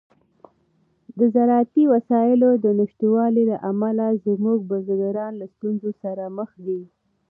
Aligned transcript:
د 1.17 1.19
زراعتي 1.35 1.83
وسایلو 1.93 2.49
د 2.63 2.65
نشتوالي 2.79 3.43
له 3.51 3.57
امله 3.71 4.05
زموږ 4.25 4.57
بزګران 4.69 5.33
له 5.41 5.45
ستونزو 5.53 5.89
سره 6.01 6.23
مخ 6.37 6.49
دي. 6.65 6.81